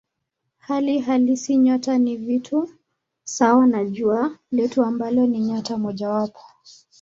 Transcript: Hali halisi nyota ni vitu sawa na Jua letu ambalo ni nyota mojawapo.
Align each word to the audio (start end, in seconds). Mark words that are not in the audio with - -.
Hali 0.57 0.99
halisi 0.99 1.57
nyota 1.57 1.97
ni 1.97 2.17
vitu 2.17 2.69
sawa 3.23 3.67
na 3.67 3.85
Jua 3.85 4.37
letu 4.51 4.83
ambalo 4.83 5.25
ni 5.27 5.39
nyota 5.39 5.77
mojawapo. 5.77 6.39